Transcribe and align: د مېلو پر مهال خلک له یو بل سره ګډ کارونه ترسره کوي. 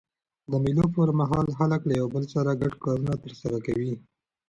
د 0.51 0.53
مېلو 0.63 0.85
پر 0.95 1.09
مهال 1.19 1.47
خلک 1.57 1.81
له 1.85 1.93
یو 1.99 2.07
بل 2.15 2.23
سره 2.33 2.51
ګډ 2.61 2.73
کارونه 2.83 3.13
ترسره 3.23 3.57
کوي. 3.65 3.93